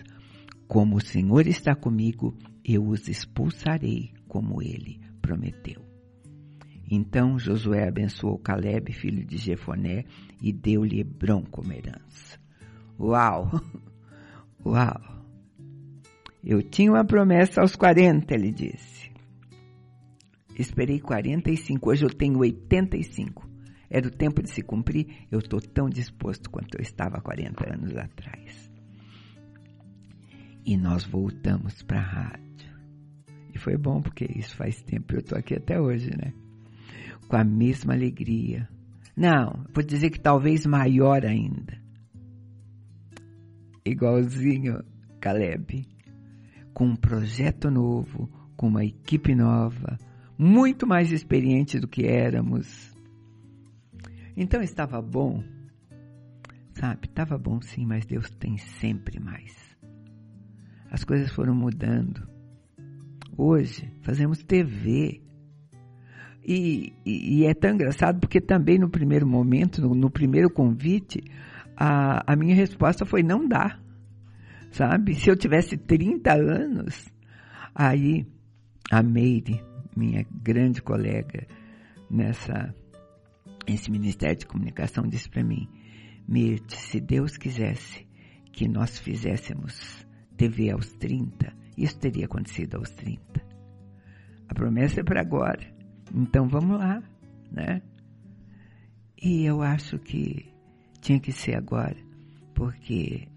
Como 0.67 0.97
o 0.97 1.05
Senhor 1.05 1.47
está 1.47 1.75
comigo, 1.75 2.37
eu 2.65 2.87
os 2.87 3.09
expulsarei, 3.09 4.13
como 4.27 4.63
ele 4.63 5.01
prometeu. 5.21 5.85
Então 6.91 7.39
Josué 7.39 7.87
abençoou 7.87 8.39
Caleb, 8.39 8.93
filho 8.93 9.25
de 9.25 9.37
Jefoné, 9.37 10.05
e 10.43 10.53
deu-lhe 10.53 11.01
Hebron 11.01 11.45
como 11.45 11.73
herança. 11.73 12.39
Uau! 12.99 13.51
Uau! 14.65 15.21
Eu 16.43 16.63
tinha 16.63 16.91
uma 16.91 17.05
promessa 17.05 17.61
aos 17.61 17.77
40, 17.77 18.35
ele 18.35 18.51
disse. 18.51 19.11
Esperei 20.59 21.01
45, 21.01 21.91
hoje 21.91 22.05
eu 22.05 22.11
tenho 22.11 22.39
85. 22.39 23.50
Era 23.91 24.07
o 24.07 24.11
tempo 24.11 24.41
de 24.41 24.51
se 24.51 24.63
cumprir, 24.63 25.27
eu 25.33 25.41
estou 25.41 25.61
tão 25.61 25.91
disposto 25.91 26.49
quanto 26.49 26.77
eu 26.79 26.81
estava 26.81 27.17
há 27.17 27.21
40 27.21 27.75
anos 27.75 27.97
atrás. 27.97 28.71
E 30.65 30.77
nós 30.77 31.05
voltamos 31.05 31.83
para 31.83 31.99
a 31.99 32.03
rádio. 32.03 32.71
E 33.53 33.59
foi 33.59 33.77
bom, 33.77 34.01
porque 34.01 34.25
isso 34.37 34.55
faz 34.57 34.81
tempo, 34.83 35.15
eu 35.15 35.19
estou 35.19 35.37
aqui 35.37 35.57
até 35.57 35.81
hoje, 35.81 36.11
né? 36.11 36.33
Com 37.29 37.37
a 37.37 37.43
mesma 37.43 37.95
alegria. 37.95 38.69
Não, 39.17 39.65
vou 39.75 39.85
dizer 39.85 40.11
que 40.11 40.21
talvez 40.21 40.65
maior 40.65 41.25
ainda. 41.27 41.77
Igualzinho 43.85 44.85
Caleb. 45.21 45.85
Com 46.73 46.87
um 46.87 46.97
projeto 46.97 47.71
novo, 47.71 48.31
com 48.57 48.69
uma 48.69 48.85
equipe 48.85 49.35
nova, 49.35 49.99
muito 50.39 50.87
mais 50.87 51.11
experientes 51.11 51.81
do 51.81 51.89
que 51.89 52.07
éramos. 52.07 52.95
Então 54.37 54.63
estava 54.63 55.01
bom, 55.01 55.43
sabe? 56.73 57.07
Estava 57.07 57.37
bom 57.37 57.61
sim, 57.61 57.85
mas 57.87 58.07
Deus 58.07 58.31
tem 58.31 58.57
sempre 58.57 59.19
mais. 59.21 59.77
As 60.91 61.05
coisas 61.05 61.31
foram 61.33 61.55
mudando. 61.55 62.29
Hoje 63.37 63.91
fazemos 64.03 64.43
TV. 64.43 65.21
E, 66.43 66.93
e, 67.05 67.41
e 67.41 67.45
é 67.45 67.55
tão 67.55 67.71
engraçado 67.71 68.19
porque 68.19 68.41
também 68.41 68.79
no 68.79 68.89
primeiro 68.89 69.27
momento, 69.27 69.81
no, 69.81 69.95
no 69.95 70.11
primeiro 70.11 70.51
convite, 70.51 71.23
a, 71.77 72.33
a 72.33 72.37
minha 72.37 72.55
resposta 72.55 73.05
foi 73.05 73.23
não 73.23 73.47
dá. 73.47 73.79
Sabe? 74.71 75.15
Se 75.15 75.31
eu 75.31 75.37
tivesse 75.37 75.77
30 75.77 76.33
anos, 76.33 77.13
aí 77.75 78.27
a 78.91 79.03
Meire 79.03 79.61
minha 79.97 80.25
grande 80.31 80.81
colega 80.81 81.47
nessa 82.11 82.75
esse 83.75 83.91
Ministério 83.91 84.37
de 84.37 84.47
Comunicação, 84.47 85.07
disse 85.07 85.29
para 85.29 85.45
mim: 85.45 85.69
Mirte, 86.27 86.77
se 86.77 87.01
Deus 87.01 87.37
quisesse 87.37 88.07
que 88.53 88.69
nós 88.69 88.99
fizéssemos 88.99 90.07
TV 90.37 90.71
aos 90.71 90.93
30, 90.95 91.55
isso 91.77 91.99
teria 91.99 92.27
acontecido 92.27 92.77
aos 92.77 92.91
30. 92.91 93.41
A 94.49 94.55
promessa 94.55 95.01
é 95.01 95.05
para 95.05 95.21
agora. 95.21 95.75
Então 96.15 96.49
vamos 96.49 96.79
lá, 96.79 97.03
né? 97.51 97.83
E 99.23 99.45
eu 99.45 99.63
acho 99.63 99.99
que 99.99 100.53
tinha 101.01 101.21
que 101.21 101.31
ser 101.31 101.55
agora, 101.55 101.97
porque 102.55 103.29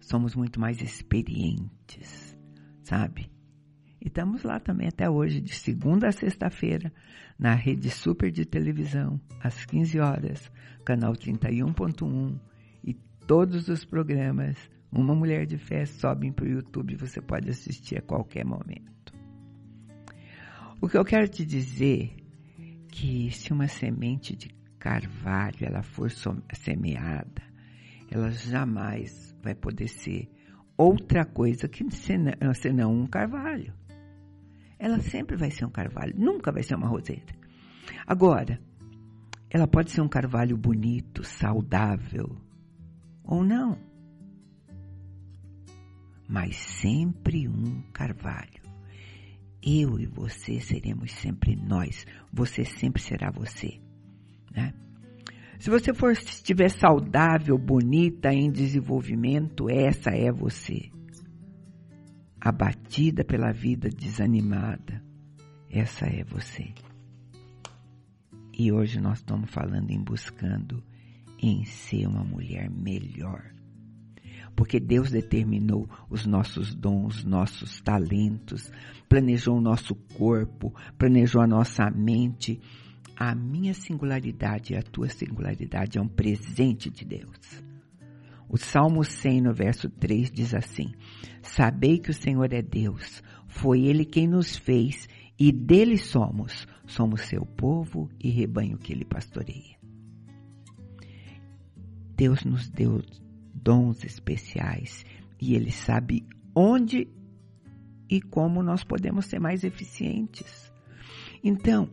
somos 0.00 0.34
muito 0.34 0.60
mais 0.60 0.80
experientes, 0.80 2.36
sabe? 2.82 3.30
E 4.00 4.08
estamos 4.08 4.42
lá 4.42 4.58
também 4.58 4.88
até 4.88 5.10
hoje, 5.10 5.40
de 5.40 5.54
segunda 5.54 6.08
a 6.08 6.12
sexta-feira, 6.12 6.92
na 7.38 7.54
rede 7.54 7.90
super 7.90 8.30
de 8.30 8.46
televisão, 8.46 9.20
às 9.42 9.66
15 9.66 10.00
horas, 10.00 10.50
canal 10.84 11.12
31.1, 11.12 12.40
e 12.82 12.94
todos 13.26 13.68
os 13.68 13.84
programas 13.84 14.56
Uma 14.90 15.14
Mulher 15.14 15.44
de 15.44 15.58
Fé 15.58 15.84
sobem 15.84 16.32
para 16.32 16.46
o 16.46 16.48
YouTube, 16.48 16.96
você 16.96 17.20
pode 17.20 17.50
assistir 17.50 17.98
a 17.98 18.02
qualquer 18.02 18.44
momento. 18.44 19.12
O 20.80 20.88
que 20.88 20.96
eu 20.96 21.04
quero 21.04 21.28
te 21.28 21.44
dizer 21.44 22.16
que 22.88 23.30
se 23.30 23.52
uma 23.52 23.68
semente 23.68 24.34
de 24.34 24.48
carvalho 24.78 25.58
ela 25.60 25.82
for 25.82 26.10
semeada, 26.54 27.42
ela 28.10 28.30
jamais 28.30 29.36
vai 29.42 29.54
poder 29.54 29.88
ser 29.88 30.30
outra 30.76 31.26
coisa 31.26 31.68
que 31.68 31.84
senão 31.90 32.94
um 32.94 33.06
carvalho. 33.06 33.74
Ela 34.80 34.98
sempre 34.98 35.36
vai 35.36 35.50
ser 35.50 35.66
um 35.66 35.70
carvalho, 35.70 36.14
nunca 36.16 36.50
vai 36.50 36.62
ser 36.62 36.74
uma 36.74 36.88
roseira. 36.88 37.34
Agora, 38.06 38.58
ela 39.50 39.68
pode 39.68 39.90
ser 39.90 40.00
um 40.00 40.08
carvalho 40.08 40.56
bonito, 40.56 41.22
saudável, 41.22 42.40
ou 43.22 43.44
não. 43.44 43.76
Mas 46.26 46.56
sempre 46.56 47.46
um 47.46 47.82
carvalho. 47.92 48.62
Eu 49.62 50.00
e 50.00 50.06
você 50.06 50.58
seremos 50.60 51.12
sempre 51.12 51.54
nós. 51.54 52.06
Você 52.32 52.64
sempre 52.64 53.02
será 53.02 53.30
você. 53.30 53.78
Né? 54.50 54.72
Se 55.58 55.68
você 55.68 55.92
for 55.92 56.12
estiver 56.12 56.70
saudável, 56.70 57.58
bonita, 57.58 58.32
em 58.32 58.50
desenvolvimento, 58.50 59.68
essa 59.68 60.08
é 60.10 60.32
você. 60.32 60.90
Abatida 62.40 63.24
pela 63.24 63.52
vida, 63.52 63.88
desanimada, 63.88 65.02
essa 65.68 66.06
é 66.06 66.24
você. 66.24 66.72
E 68.56 68.72
hoje 68.72 69.00
nós 69.00 69.18
estamos 69.18 69.50
falando 69.50 69.90
em 69.90 70.02
buscando 70.02 70.82
em 71.38 71.64
ser 71.64 72.06
uma 72.06 72.24
mulher 72.24 72.70
melhor 72.70 73.60
porque 74.60 74.78
Deus 74.78 75.10
determinou 75.10 75.88
os 76.10 76.26
nossos 76.26 76.74
dons, 76.74 77.24
nossos 77.24 77.80
talentos, 77.80 78.70
planejou 79.08 79.56
o 79.56 79.60
nosso 79.60 79.94
corpo, 79.94 80.74
planejou 80.98 81.40
a 81.40 81.46
nossa 81.46 81.90
mente. 81.90 82.60
A 83.16 83.34
minha 83.34 83.72
singularidade 83.72 84.74
e 84.74 84.76
a 84.76 84.82
tua 84.82 85.08
singularidade 85.08 85.96
é 85.96 86.02
um 86.02 86.08
presente 86.08 86.90
de 86.90 87.06
Deus. 87.06 87.69
O 88.50 88.58
Salmo 88.58 89.04
100, 89.04 89.42
no 89.42 89.54
verso 89.54 89.88
3, 89.88 90.30
diz 90.30 90.52
assim: 90.54 90.92
Sabei 91.40 91.98
que 91.98 92.10
o 92.10 92.14
Senhor 92.14 92.52
é 92.52 92.60
Deus, 92.60 93.22
foi 93.46 93.82
Ele 93.82 94.04
quem 94.04 94.26
nos 94.26 94.56
fez 94.56 95.08
e 95.38 95.52
dele 95.52 95.96
somos, 95.96 96.66
somos 96.84 97.22
seu 97.22 97.46
povo 97.46 98.10
e 98.18 98.28
rebanho 98.28 98.76
que 98.76 98.92
ele 98.92 99.04
pastoreia. 99.04 99.78
Deus 102.14 102.44
nos 102.44 102.68
deu 102.68 103.00
dons 103.54 104.04
especiais 104.04 105.04
e 105.40 105.54
Ele 105.54 105.70
sabe 105.70 106.26
onde 106.54 107.08
e 108.10 108.20
como 108.20 108.62
nós 108.62 108.84
podemos 108.84 109.26
ser 109.26 109.38
mais 109.38 109.64
eficientes. 109.64 110.70
Então, 111.42 111.88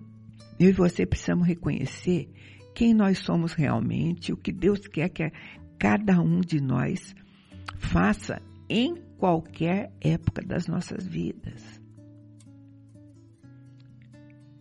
eu 0.59 0.69
e 0.69 0.73
você 0.73 1.05
precisamos 1.05 1.47
reconhecer 1.47 2.29
quem 2.75 2.93
nós 2.93 3.19
somos 3.19 3.53
realmente, 3.53 4.33
o 4.33 4.37
que 4.37 4.51
Deus 4.51 4.85
quer 4.87 5.07
que 5.07 5.31
cada 5.79 6.21
um 6.21 6.41
de 6.41 6.61
nós 6.61 7.15
faça 7.77 8.41
em 8.69 8.95
qualquer 9.17 9.91
época 10.01 10.41
das 10.45 10.67
nossas 10.67 11.07
vidas. 11.07 11.81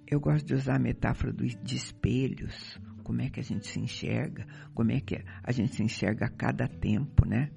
Eu 0.06 0.20
gosto 0.20 0.46
de 0.46 0.54
usar 0.54 0.76
a 0.76 0.78
metáfora 0.78 1.32
de 1.32 1.76
espelhos 1.76 2.78
como 3.06 3.22
é 3.22 3.30
que 3.30 3.38
a 3.38 3.42
gente 3.42 3.68
se 3.68 3.78
enxerga, 3.78 4.44
como 4.74 4.90
é 4.90 4.98
que 4.98 5.22
a 5.44 5.52
gente 5.52 5.76
se 5.76 5.80
enxerga 5.80 6.26
a 6.26 6.28
cada 6.28 6.66
tempo, 6.66 7.24
né? 7.24 7.50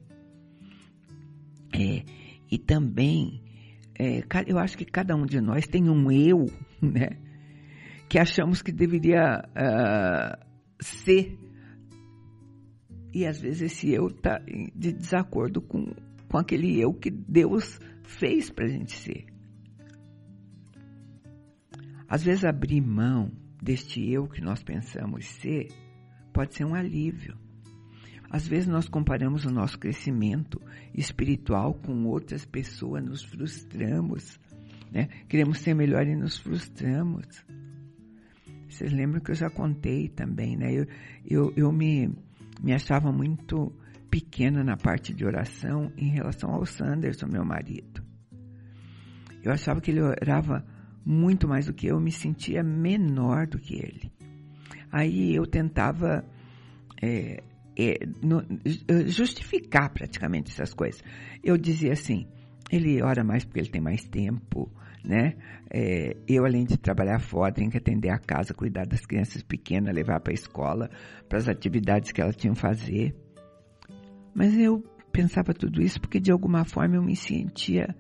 É, 1.74 2.04
e 2.52 2.60
também, 2.60 3.42
é, 3.98 4.22
eu 4.46 4.60
acho 4.60 4.78
que 4.78 4.86
cada 4.86 5.16
um 5.16 5.26
de 5.26 5.42
nós 5.42 5.66
tem 5.66 5.90
um 5.90 6.12
eu, 6.12 6.46
né? 6.80 7.18
Que 8.08 8.20
achamos 8.20 8.62
que 8.62 8.72
deveria 8.72 9.44
uh, 9.44 10.46
ser. 10.80 11.36
E 13.14 13.26
às 13.26 13.40
vezes 13.40 13.62
esse 13.62 13.92
eu 13.92 14.08
está 14.08 14.40
de 14.40 14.94
desacordo 14.94 15.62
com, 15.62 15.94
com 16.30 16.38
aquele 16.38 16.80
eu 16.80 16.94
que 16.94 17.10
Deus 17.10 17.80
fez 18.04 18.50
para 18.50 18.66
a 18.66 18.70
gente 18.70 18.96
ser. 18.96 19.26
Às 22.08 22.24
vezes 22.24 22.44
abrir 22.44 22.82
mão 22.82 23.32
deste 23.62 24.10
eu 24.10 24.28
que 24.28 24.42
nós 24.42 24.64
pensamos 24.64 25.26
ser 25.26 25.68
pode 26.34 26.56
ser 26.56 26.66
um 26.66 26.76
alívio. 26.76 27.38
Às 28.30 28.48
vezes 28.48 28.68
nós 28.68 28.88
comparamos 28.88 29.46
o 29.46 29.52
nosso 29.52 29.78
crescimento 29.80 30.62
espiritual 30.94 31.74
com 31.74 32.06
outras 32.06 32.46
pessoas, 32.46 33.04
nos 33.04 33.24
frustramos, 33.24 34.40
né? 34.92 35.08
Queremos 35.28 35.60
ser 35.60 35.74
melhor 35.74 36.06
e 36.08 36.16
nos 36.16 36.38
frustramos. 36.38 37.26
Vocês 38.70 38.92
lembram 38.92 39.20
que 39.20 39.32
eu 39.32 39.36
já 39.36 39.50
contei 39.50 40.08
também, 40.08 40.56
né? 40.56 40.72
Eu, 40.72 40.86
eu, 41.26 41.54
eu 41.56 41.72
me, 41.72 42.16
me 42.62 42.74
achava 42.74 43.12
muito 43.12 43.74
pequena 44.10 44.64
na 44.64 44.76
parte 44.76 45.14
de 45.14 45.26
oração 45.26 45.92
em 45.98 46.10
relação 46.10 46.52
ao 46.52 46.66
Sanderson, 46.66 47.28
meu 47.28 47.46
marido. 47.46 48.04
Eu 49.44 49.52
achava 49.52 49.80
que 49.80 49.92
ele 49.92 50.02
orava 50.02 50.66
muito 51.06 51.48
mais 51.48 51.66
do 51.66 51.74
que 51.74 51.88
eu, 51.88 52.00
me 52.00 52.12
sentia 52.12 52.62
menor 52.64 53.48
do 53.48 53.58
que 53.58 53.76
ele. 53.76 54.12
Aí 54.92 55.34
eu 55.36 55.46
tentava 55.46 56.26
é, 57.02 57.42
é, 57.78 58.00
no, 58.22 58.44
justificar 59.08 59.92
praticamente 59.94 60.52
essas 60.52 60.74
coisas. 60.74 61.02
Eu 61.44 61.58
dizia 61.58 61.94
assim: 61.94 62.28
ele 62.72 63.02
ora 63.02 63.24
mais 63.24 63.46
porque 63.46 63.60
ele 63.60 63.70
tem 63.70 63.82
mais 63.82 64.04
tempo, 64.04 64.72
né? 65.04 65.36
É, 65.70 66.16
eu, 66.28 66.46
além 66.46 66.66
de 66.66 66.78
trabalhar 66.78 67.20
fora, 67.20 67.54
tenho 67.54 67.70
que 67.70 67.78
atender 67.78 68.10
a 68.10 68.18
casa, 68.18 68.54
cuidar 68.54 68.86
das 68.86 69.06
crianças 69.06 69.42
pequenas, 69.42 69.94
levar 69.94 70.20
para 70.20 70.34
a 70.34 70.34
escola, 70.34 70.90
para 71.28 71.38
as 71.38 71.48
atividades 71.48 72.12
que 72.12 72.22
elas 72.22 72.36
tinham 72.36 72.54
que 72.54 72.62
fazer. 72.62 73.16
Mas 74.34 74.58
eu 74.58 74.84
pensava 75.12 75.54
tudo 75.54 75.82
isso 75.82 76.00
porque 76.00 76.20
de 76.20 76.32
alguma 76.32 76.64
forma 76.66 76.96
eu 76.96 77.04
me 77.04 77.16
sentia 77.16 77.96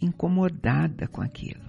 incomodada 0.00 1.06
com 1.06 1.22
aquilo. 1.22 1.62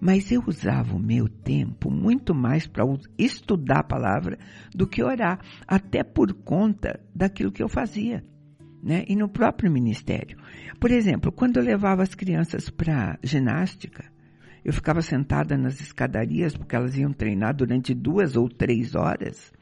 Mas 0.00 0.30
eu 0.30 0.42
usava 0.46 0.94
o 0.94 1.00
meu 1.00 1.28
tempo 1.28 1.90
muito 1.90 2.32
mais 2.32 2.66
para 2.68 2.84
estudar 3.18 3.80
a 3.80 3.84
palavra 3.84 4.38
do 4.72 4.86
que 4.86 5.02
orar, 5.02 5.40
até 5.66 6.04
por 6.04 6.32
conta 6.32 7.00
daquilo 7.12 7.50
que 7.50 7.62
eu 7.62 7.68
fazia. 7.68 8.24
Né? 8.82 9.04
E 9.08 9.16
no 9.16 9.28
próprio 9.28 9.70
ministério. 9.70 10.38
Por 10.78 10.90
exemplo, 10.90 11.32
quando 11.32 11.56
eu 11.56 11.62
levava 11.62 12.02
as 12.02 12.14
crianças 12.14 12.70
para 12.70 13.18
ginástica, 13.22 14.04
eu 14.64 14.72
ficava 14.72 15.02
sentada 15.02 15.56
nas 15.56 15.80
escadarias, 15.80 16.56
porque 16.56 16.76
elas 16.76 16.96
iam 16.96 17.12
treinar 17.12 17.54
durante 17.54 17.94
duas 17.94 18.36
ou 18.36 18.48
três 18.48 18.94
horas. 18.94 19.52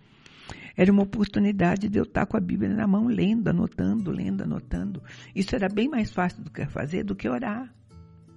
Era 0.76 0.92
uma 0.92 1.04
oportunidade 1.04 1.88
de 1.88 1.98
eu 1.98 2.02
estar 2.02 2.26
com 2.26 2.36
a 2.36 2.40
Bíblia 2.40 2.74
na 2.74 2.86
mão, 2.86 3.06
lendo, 3.06 3.48
anotando, 3.48 4.10
lendo, 4.10 4.42
anotando. 4.42 5.02
Isso 5.34 5.56
era 5.56 5.68
bem 5.68 5.88
mais 5.88 6.12
fácil 6.12 6.42
do 6.44 6.50
que 6.50 6.66
fazer 6.66 7.02
do 7.02 7.16
que 7.16 7.28
orar. 7.28 7.72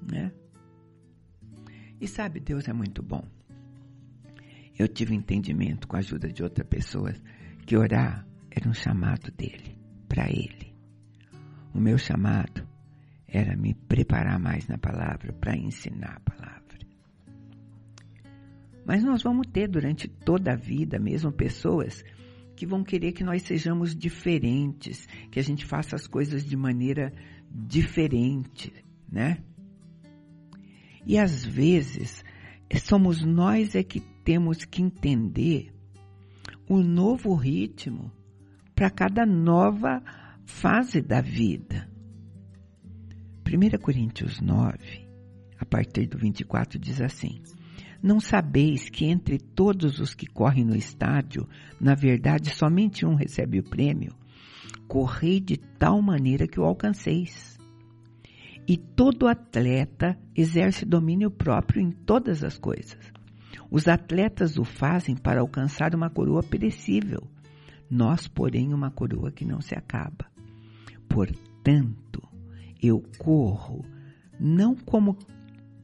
Né? 0.09 0.31
E 1.99 2.07
sabe, 2.07 2.39
Deus 2.39 2.67
é 2.69 2.73
muito 2.73 3.03
bom. 3.03 3.25
Eu 4.77 4.87
tive 4.87 5.13
entendimento 5.13 5.85
com 5.85 5.97
a 5.97 5.99
ajuda 5.99 6.31
de 6.31 6.41
outra 6.41 6.63
pessoa 6.63 7.13
que 7.65 7.75
orar 7.75 8.25
era 8.49 8.69
um 8.69 8.73
chamado 8.73 9.29
dele, 9.31 9.77
para 10.07 10.29
ele. 10.29 10.68
O 11.73 11.79
meu 11.79 11.97
chamado 11.97 12.67
era 13.27 13.55
me 13.55 13.73
preparar 13.73 14.39
mais 14.39 14.67
na 14.67 14.77
palavra, 14.77 15.31
para 15.33 15.55
ensinar 15.55 16.17
a 16.17 16.19
palavra. 16.19 16.59
Mas 18.85 19.03
nós 19.03 19.21
vamos 19.21 19.47
ter 19.47 19.67
durante 19.67 20.07
toda 20.07 20.53
a 20.53 20.55
vida 20.55 20.97
mesmo 20.97 21.31
pessoas 21.31 22.03
que 22.55 22.65
vão 22.65 22.83
querer 22.83 23.11
que 23.11 23.23
nós 23.23 23.43
sejamos 23.43 23.95
diferentes, 23.95 25.07
que 25.31 25.39
a 25.39 25.43
gente 25.43 25.65
faça 25.65 25.95
as 25.95 26.07
coisas 26.07 26.43
de 26.43 26.57
maneira 26.57 27.13
diferente, 27.49 28.73
né? 29.09 29.37
E 31.05 31.17
às 31.17 31.45
vezes 31.45 32.23
somos 32.83 33.23
nós 33.23 33.75
é 33.75 33.83
que 33.83 33.99
temos 34.23 34.65
que 34.65 34.81
entender 34.81 35.73
o 36.67 36.79
novo 36.79 37.33
ritmo 37.33 38.11
para 38.75 38.89
cada 38.89 39.25
nova 39.25 40.03
fase 40.49 41.01
da 41.01 41.21
vida. 41.21 41.87
1 43.47 43.77
Coríntios 43.79 44.41
9, 44.41 45.07
a 45.57 45.63
partir 45.63 46.07
do 46.07 46.17
24, 46.17 46.77
diz 46.77 46.99
assim: 46.99 47.41
Não 48.03 48.19
sabeis 48.19 48.89
que 48.89 49.05
entre 49.05 49.37
todos 49.37 49.99
os 49.99 50.13
que 50.13 50.25
correm 50.25 50.65
no 50.65 50.75
estádio, 50.75 51.47
na 51.79 51.95
verdade 51.95 52.49
somente 52.49 53.05
um 53.05 53.15
recebe 53.15 53.59
o 53.59 53.63
prêmio? 53.63 54.13
Correi 54.85 55.39
de 55.39 55.55
tal 55.55 56.01
maneira 56.01 56.45
que 56.45 56.59
o 56.59 56.65
alcanceis. 56.65 57.57
E 58.67 58.75
todo 58.75 59.27
atleta 59.27 60.19
exerce 60.35 60.83
domínio 60.83 61.31
próprio 61.31 61.81
em 61.81 61.91
todas 61.91 62.43
as 62.43 62.57
coisas. 62.57 62.99
Os 63.71 63.87
atletas 63.87 64.57
o 64.57 64.65
fazem 64.65 65.15
para 65.15 65.39
alcançar 65.39 65.95
uma 65.95 66.09
coroa 66.09 66.43
perecível. 66.43 67.21
Nós, 67.89 68.27
porém, 68.27 68.73
uma 68.73 68.91
coroa 68.91 69.31
que 69.31 69.45
não 69.45 69.61
se 69.61 69.73
acaba. 69.73 70.28
Portanto, 71.09 72.21
eu 72.81 73.03
corro 73.17 73.83
não 74.39 74.75
como 74.75 75.17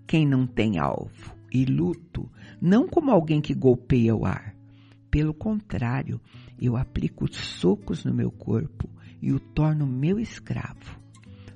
quem 0.07 0.25
não 0.25 0.47
tem 0.47 0.79
alvo 0.79 1.35
e 1.51 1.65
luto 1.65 2.31
não 2.61 2.87
como 2.87 3.11
alguém 3.11 3.41
que 3.41 3.53
golpeia 3.53 4.15
o 4.15 4.25
ar. 4.25 4.55
Pelo 5.11 5.33
contrário, 5.33 6.21
eu 6.59 6.77
aplico 6.77 7.27
socos 7.33 8.05
no 8.05 8.13
meu 8.13 8.31
corpo 8.31 8.89
e 9.21 9.33
o 9.33 9.39
torno 9.39 9.85
meu 9.85 10.19
escravo 10.19 10.99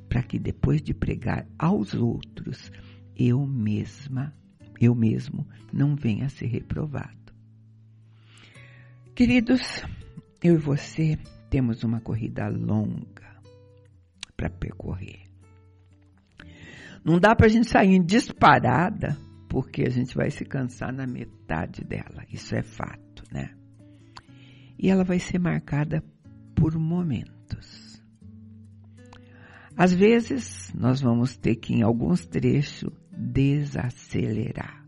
para 0.10 0.24
que 0.24 0.40
depois 0.40 0.82
de 0.82 0.94
pregar 0.94 1.48
aos 1.58 1.94
outros, 1.94 2.72
eu 3.16 3.46
mesma, 3.46 4.34
eu 4.82 4.96
mesmo 4.96 5.48
não 5.72 5.96
venha 5.96 6.26
a 6.26 6.30
ser 6.30 6.48
reprovado. 6.48 7.32
Queridos, 9.14 9.84
eu 10.44 10.56
e 10.56 10.58
você 10.58 11.20
temos 11.50 11.84
uma 11.84 12.02
corrida 12.02 12.48
longa 12.48 13.29
para 14.40 14.50
percorrer. 14.50 15.20
Não 17.04 17.20
dá 17.20 17.36
para 17.36 17.48
a 17.48 17.50
gente 17.50 17.68
sair 17.68 18.00
disparada, 18.00 19.18
porque 19.50 19.84
a 19.84 19.90
gente 19.90 20.16
vai 20.16 20.30
se 20.32 20.46
cansar 20.46 20.94
na 20.94 21.06
metade 21.06 21.84
dela. 21.84 22.24
Isso 22.32 22.56
é 22.56 22.64
fato, 22.64 23.24
né? 23.34 23.54
E 24.78 24.90
ela 24.90 25.04
vai 25.04 25.20
ser 25.20 25.40
marcada 25.40 26.02
por 26.56 26.78
momentos. 26.78 28.02
Às 29.76 29.94
vezes, 29.94 30.74
nós 30.74 31.02
vamos 31.02 31.36
ter 31.36 31.56
que, 31.56 31.74
em 31.74 31.82
alguns 31.82 32.26
trechos, 32.26 32.94
desacelerar. 33.12 34.86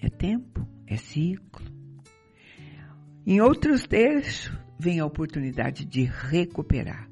É 0.00 0.08
tempo, 0.08 0.64
é 0.86 0.96
ciclo. 0.96 1.66
Em 3.26 3.40
outros 3.40 3.86
trechos, 3.86 4.52
vem 4.78 5.00
a 5.00 5.06
oportunidade 5.06 5.84
de 5.84 6.04
recuperar. 6.04 7.08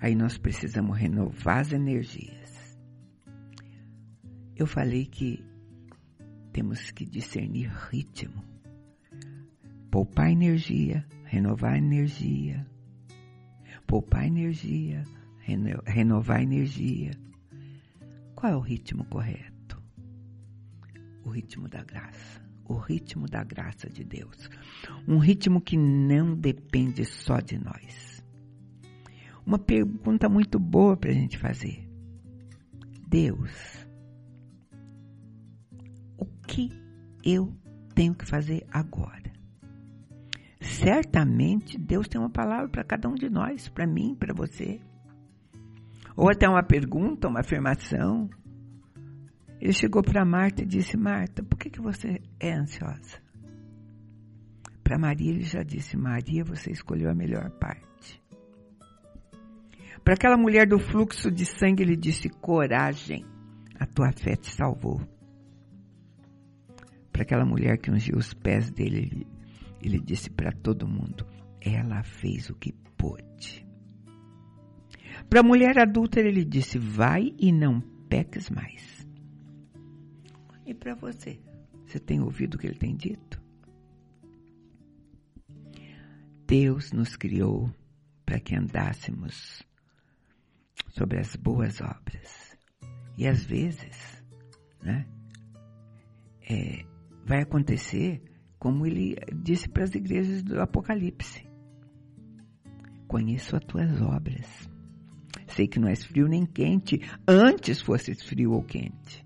Aí 0.00 0.14
nós 0.14 0.36
precisamos 0.36 0.96
renovar 0.96 1.58
as 1.58 1.72
energias. 1.72 2.78
Eu 4.54 4.66
falei 4.66 5.06
que 5.06 5.44
temos 6.52 6.90
que 6.90 7.04
discernir 7.04 7.70
ritmo, 7.90 8.42
poupar 9.90 10.30
energia, 10.30 11.06
renovar 11.24 11.76
energia, 11.76 12.66
poupar 13.86 14.26
energia, 14.26 15.04
reno, 15.40 15.82
renovar 15.84 16.42
energia. 16.42 17.10
Qual 18.34 18.52
é 18.52 18.56
o 18.56 18.60
ritmo 18.60 19.04
correto? 19.04 19.82
O 21.24 21.30
ritmo 21.30 21.68
da 21.68 21.82
graça. 21.82 22.45
O 22.68 22.74
ritmo 22.74 23.28
da 23.28 23.44
graça 23.44 23.88
de 23.88 24.04
Deus. 24.04 24.50
Um 25.06 25.18
ritmo 25.18 25.60
que 25.60 25.76
não 25.76 26.34
depende 26.34 27.04
só 27.04 27.40
de 27.40 27.58
nós. 27.58 28.24
Uma 29.44 29.58
pergunta 29.58 30.28
muito 30.28 30.58
boa 30.58 30.96
para 30.96 31.10
a 31.10 31.14
gente 31.14 31.38
fazer. 31.38 31.88
Deus, 33.06 33.86
o 36.18 36.26
que 36.46 36.70
eu 37.24 37.56
tenho 37.94 38.14
que 38.14 38.26
fazer 38.26 38.66
agora? 38.70 39.26
certamente 40.66 41.78
Deus 41.78 42.08
tem 42.08 42.20
uma 42.20 42.30
palavra 42.30 42.68
para 42.68 42.84
cada 42.84 43.08
um 43.08 43.14
de 43.14 43.30
nós, 43.30 43.68
para 43.68 43.86
mim, 43.86 44.14
para 44.14 44.34
você. 44.34 44.80
Ou 46.16 46.30
até 46.30 46.48
uma 46.48 46.62
pergunta, 46.62 47.28
uma 47.28 47.40
afirmação. 47.40 48.28
Ele 49.60 49.72
chegou 49.72 50.02
para 50.02 50.24
Marta 50.24 50.62
e 50.62 50.66
disse: 50.66 50.96
Marta, 50.96 51.42
por 51.42 51.58
que, 51.58 51.70
que 51.70 51.80
você 51.80 52.20
é 52.38 52.52
ansiosa? 52.52 53.20
Para 54.82 54.98
Maria, 54.98 55.30
ele 55.30 55.42
já 55.42 55.62
disse: 55.62 55.96
Maria, 55.96 56.44
você 56.44 56.70
escolheu 56.70 57.10
a 57.10 57.14
melhor 57.14 57.50
parte. 57.58 58.22
Para 60.04 60.14
aquela 60.14 60.36
mulher 60.36 60.68
do 60.68 60.78
fluxo 60.78 61.30
de 61.30 61.44
sangue, 61.44 61.82
ele 61.82 61.96
disse: 61.96 62.28
Coragem, 62.28 63.24
a 63.78 63.86
tua 63.86 64.12
fé 64.12 64.36
te 64.36 64.50
salvou. 64.50 65.00
Para 67.10 67.22
aquela 67.22 67.44
mulher 67.44 67.78
que 67.78 67.90
ungiu 67.90 68.16
os 68.16 68.32
pés 68.34 68.70
dele, 68.70 69.26
ele 69.82 69.98
disse 69.98 70.30
para 70.30 70.52
todo 70.52 70.86
mundo: 70.86 71.26
ela 71.60 72.02
fez 72.04 72.48
o 72.50 72.54
que 72.54 72.72
pôde. 72.96 73.66
Para 75.28 75.40
a 75.40 75.42
mulher 75.42 75.78
adulta, 75.78 76.20
ele 76.20 76.44
disse: 76.44 76.78
vai 76.78 77.34
e 77.38 77.50
não 77.50 77.80
peques 78.08 78.48
mais. 78.48 78.95
E 80.66 80.74
para 80.74 80.94
você, 80.96 81.40
você 81.86 82.00
tem 82.00 82.20
ouvido 82.20 82.56
o 82.56 82.58
que 82.58 82.66
ele 82.66 82.78
tem 82.78 82.96
dito? 82.96 83.40
Deus 86.44 86.92
nos 86.92 87.16
criou 87.16 87.72
para 88.24 88.40
que 88.40 88.56
andássemos 88.56 89.62
sobre 90.88 91.20
as 91.20 91.36
boas 91.36 91.80
obras. 91.80 92.58
E 93.16 93.26
às 93.28 93.44
vezes, 93.44 94.24
né, 94.82 95.06
é, 96.48 96.84
vai 97.24 97.42
acontecer 97.42 98.22
como 98.58 98.86
ele 98.86 99.16
disse 99.34 99.68
para 99.68 99.84
as 99.84 99.94
igrejas 99.94 100.42
do 100.42 100.60
Apocalipse. 100.60 101.46
Conheço 103.06 103.54
as 103.54 103.64
tuas 103.64 104.00
obras. 104.00 104.68
Sei 105.48 105.68
que 105.68 105.78
não 105.78 105.88
és 105.88 106.04
frio 106.04 106.26
nem 106.26 106.44
quente, 106.44 107.00
antes 107.26 107.80
fosses 107.80 108.22
frio 108.22 108.52
ou 108.52 108.64
quente. 108.64 109.25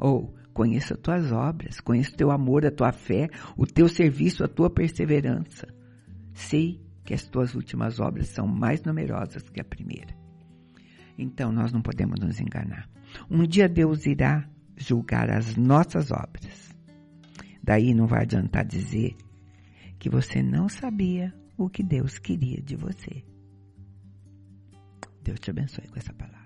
Ou, 0.00 0.34
conheço 0.54 0.94
as 0.94 1.00
tuas 1.00 1.30
obras, 1.30 1.78
conheço 1.78 2.14
o 2.14 2.16
teu 2.16 2.30
amor, 2.30 2.64
a 2.64 2.70
tua 2.70 2.90
fé, 2.90 3.28
o 3.56 3.66
teu 3.66 3.88
serviço, 3.88 4.42
a 4.42 4.48
tua 4.48 4.70
perseverança. 4.70 5.68
Sei 6.32 6.80
que 7.04 7.12
as 7.12 7.24
tuas 7.24 7.54
últimas 7.54 8.00
obras 8.00 8.28
são 8.28 8.46
mais 8.46 8.82
numerosas 8.82 9.48
que 9.48 9.60
a 9.60 9.64
primeira. 9.64 10.14
Então 11.18 11.52
nós 11.52 11.72
não 11.72 11.82
podemos 11.82 12.18
nos 12.18 12.40
enganar. 12.40 12.88
Um 13.30 13.46
dia 13.46 13.68
Deus 13.68 14.06
irá 14.06 14.48
julgar 14.76 15.30
as 15.30 15.54
nossas 15.56 16.10
obras. 16.10 16.74
Daí 17.62 17.92
não 17.94 18.06
vai 18.06 18.22
adiantar 18.22 18.64
dizer 18.64 19.16
que 19.98 20.08
você 20.08 20.42
não 20.42 20.68
sabia 20.68 21.34
o 21.58 21.68
que 21.68 21.82
Deus 21.82 22.18
queria 22.18 22.62
de 22.62 22.74
você. 22.74 23.22
Deus 25.22 25.38
te 25.38 25.50
abençoe 25.50 25.86
com 25.88 25.98
essa 25.98 26.14
palavra. 26.14 26.39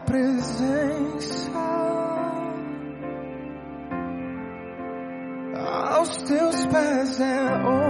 Presença, 0.00 1.50
aos 5.92 6.22
teus 6.22 6.66
pés 6.66 7.20
é 7.20 7.89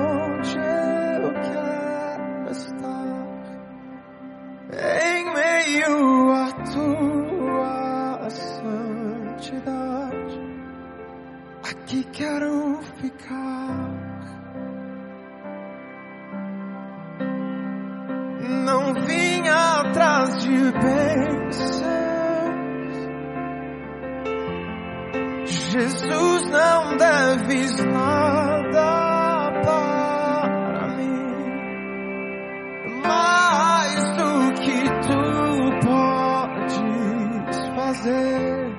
fazer, 38.01 38.73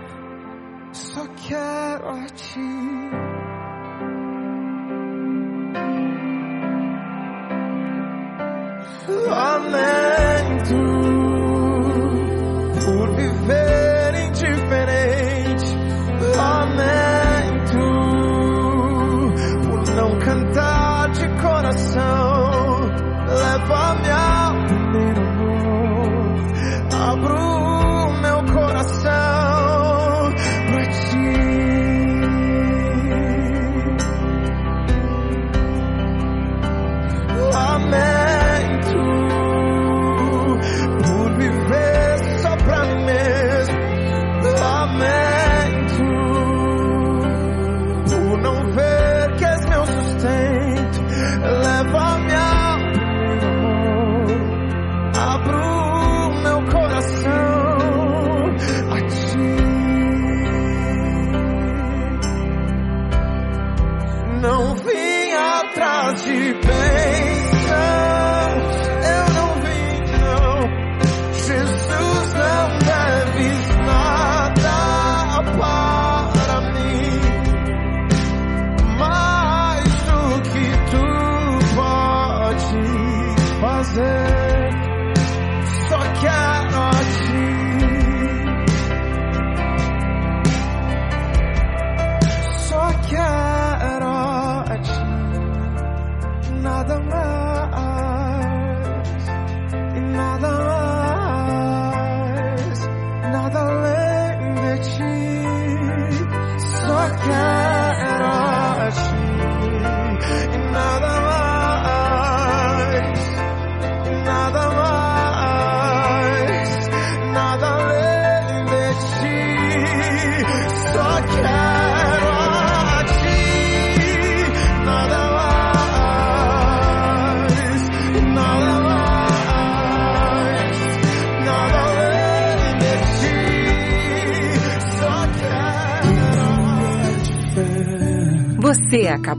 só 0.93 1.27
quero 1.47 2.09
a 2.09 2.25
ti. 2.29 3.00